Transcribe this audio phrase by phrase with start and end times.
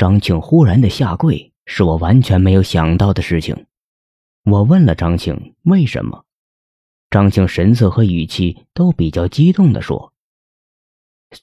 [0.00, 3.66] 张庆忽然的下跪，是我完全没有想到的事情。
[4.44, 6.24] 我问了张庆为什么，
[7.10, 10.14] 张庆神色和语气都比较激动的说：“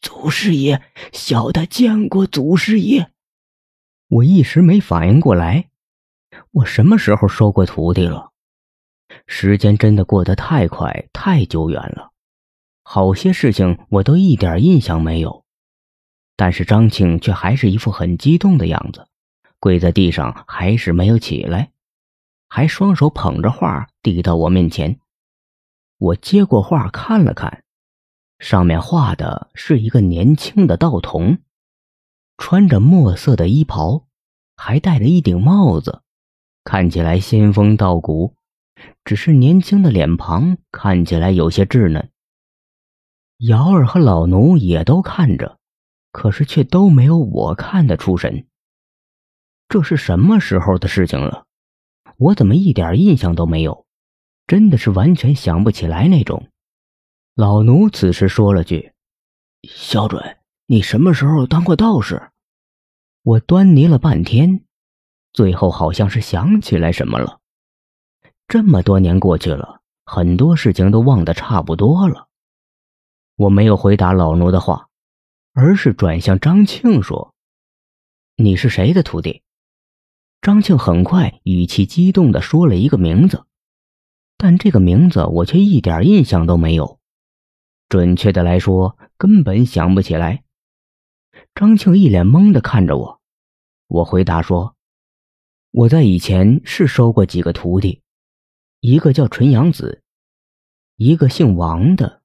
[0.02, 0.82] 祖师爷，
[1.14, 3.12] 小的见过祖师爷。”
[4.10, 5.70] 我一时没反应过来，
[6.50, 8.32] 我什么时候收过徒弟了？
[9.28, 12.12] 时间真的过得太快，太久远了，
[12.82, 15.46] 好些事情我都一点印象没有。
[16.38, 19.08] 但是张庆却还是一副很激动的样子，
[19.60, 21.72] 跪在地上还是没有起来，
[22.48, 25.00] 还双手捧着画递到我面前。
[25.98, 27.64] 我接过画看了看，
[28.38, 31.40] 上面画的是一个年轻的道童，
[32.38, 34.06] 穿着墨色的衣袍，
[34.56, 36.04] 还戴着一顶帽子，
[36.64, 38.36] 看起来仙风道骨。
[39.04, 42.12] 只是年轻的脸庞看起来有些稚嫩。
[43.40, 45.57] 瑶儿和老奴也都看着，
[46.12, 48.48] 可是却都没有我看得出神。
[49.70, 51.46] 这是什么时候的事情了？
[52.18, 53.86] 我怎么一点印象都没有？
[54.48, 56.48] 真的是完全想不起来那种。
[57.36, 58.94] 老奴此时说了句
[59.68, 62.32] ：“小准，你什么时候当过道士？”
[63.24, 64.64] 我端倪了半天，
[65.34, 67.42] 最后好像是想起来什么了。
[68.48, 72.30] 这么多年过去了，很多事情都忘得差不多了。
[73.36, 74.87] 我没有回答老奴的话，
[75.60, 77.34] 而是转向张庆说
[78.38, 79.42] ：“你是谁的徒弟？”
[80.40, 83.44] 张庆很快语气激动地说了一个名字，
[84.38, 87.00] 但这个名字我却一点印象都没有。
[87.90, 90.44] 准确的来说，根本想不起来。
[91.56, 93.20] 张庆一脸懵的看着我，
[93.88, 94.76] 我回答说
[95.74, 98.04] ：“我在以前是收过几个徒弟。”
[98.80, 100.04] 一个叫纯阳子，
[100.98, 102.22] 一个姓王的。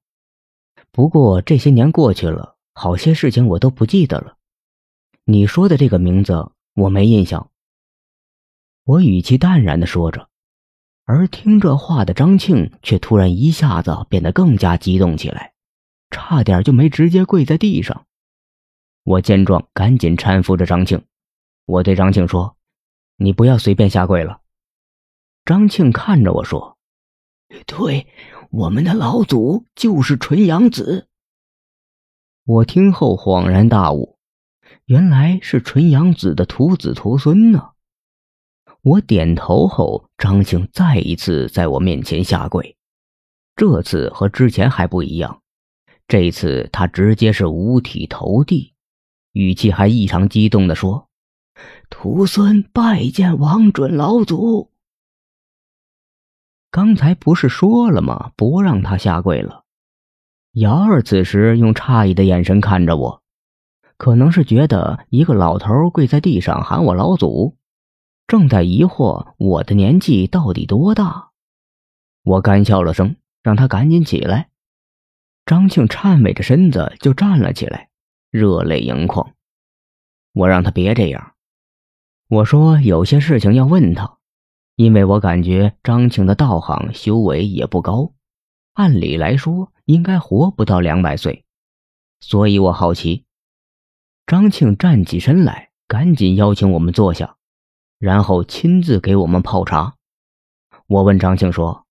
[0.91, 4.37] 不过这些年过去了，好些事情我都不记得了。
[5.23, 7.49] 你说的这个名字我没印象。
[8.83, 10.27] 我语气淡然的说着，
[11.05, 15.53] 而听这话的张庆却突然一下子变得更加激动起来，
[16.09, 18.05] 差点就没直接跪在地上。
[19.03, 21.05] 我见状，赶紧搀扶着张庆。
[21.65, 22.57] 我对张庆说
[23.15, 24.41] ：“你不要随便下跪了。”
[25.45, 26.77] 张庆看着我说
[27.65, 28.07] ：“对，
[28.49, 31.07] 我们的老祖就是纯阳子。”
[32.45, 34.17] 我听后恍然大悟，
[34.83, 37.69] 原来是纯阳子的徒子徒孙呢。
[38.81, 42.75] 我点头后，张庆再一次在我面前下跪，
[43.55, 45.41] 这次和之前还不一样，
[46.05, 48.73] 这次他直接是五体投地，
[49.31, 51.07] 语气还异常激动的说
[51.89, 54.69] ：“徒孙拜见王准老祖。”
[56.69, 58.33] 刚才不是说了吗？
[58.35, 59.62] 不让他下跪了。
[60.53, 63.23] 瑶儿此时用诧异的眼神看着我，
[63.97, 67.57] 可能是觉得一个老头跪在地上喊我老祖，
[68.27, 71.31] 正在疑惑我的年纪到底多大。
[72.23, 74.49] 我干笑了声，让他赶紧起来。
[75.43, 77.89] 张庆颤巍着身子就站了起来，
[78.29, 79.33] 热泪盈眶。
[80.33, 81.33] 我让他别这样，
[82.29, 84.17] 我说有些事情要问他。
[84.75, 88.13] 因为我感觉张庆的道行修为也不高，
[88.73, 91.45] 按理来说应该活不到两百岁，
[92.19, 93.25] 所以我好奇。
[94.25, 97.37] 张庆站起身来，赶紧邀请我们坐下，
[97.99, 99.95] 然后亲自给我们泡茶。
[100.87, 101.85] 我问张庆说：“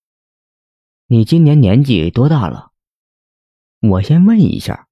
[1.07, 2.71] 你今年年纪多大了？”
[3.81, 4.89] 我先问一下，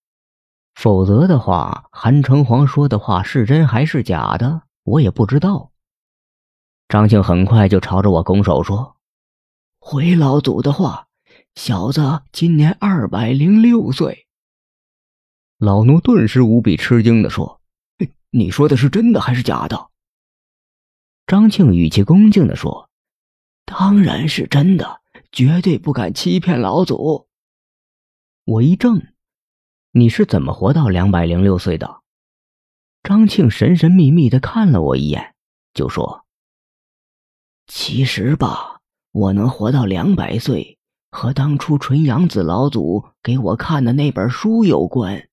[0.75, 5.73] 否则的话，韩城隍说的话是真还是假的，我也不知道。
[6.89, 8.97] 张庆很快就朝着我拱手说
[9.79, 11.07] ：“回老祖的话，
[11.55, 14.27] 小子今年二百零六岁。”
[15.59, 17.61] 老奴顿时无比吃惊的说
[18.31, 19.91] ：“你说的是真的还是假的？”
[21.27, 22.89] 张庆语气恭敬的说
[23.65, 25.01] ：“当然是真的，
[25.31, 27.29] 绝对不敢欺骗老祖。”
[28.45, 29.15] 我一怔
[29.93, 32.01] ：“你是怎么活到两百零六岁的？”
[33.05, 35.35] 张庆神神秘秘的看了我一眼，
[35.73, 36.27] 就说。
[37.67, 38.81] 其实吧，
[39.13, 40.80] 我能活到两百岁，
[41.11, 45.30] 和当初纯阳子老祖给我看的那本书有关。